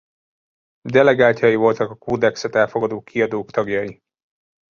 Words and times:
Delegáltjai 0.89 1.55
voltak 1.55 1.89
a 1.89 1.95
kódexet 1.95 2.55
elfogadó 2.55 3.01
kiadók 3.01 3.51
tagjai. 3.51 4.01